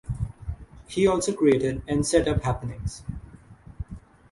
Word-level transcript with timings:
He 0.87 1.05
also 1.05 1.31
created 1.31 1.83
and 1.87 2.03
set 2.03 2.27
up 2.27 2.41
happenings. 2.41 3.03